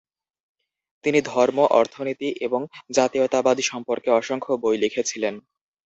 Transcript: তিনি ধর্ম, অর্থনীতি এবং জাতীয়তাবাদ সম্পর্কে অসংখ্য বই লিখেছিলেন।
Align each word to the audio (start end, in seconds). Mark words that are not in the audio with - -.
তিনি 1.03 1.19
ধর্ম, 1.25 1.57
অর্থনীতি 1.71 2.29
এবং 2.41 2.61
জাতীয়তাবাদ 2.91 3.57
সম্পর্কে 3.61 4.09
অসংখ্য 4.11 4.53
বই 4.63 4.75
লিখেছিলেন। 4.77 5.35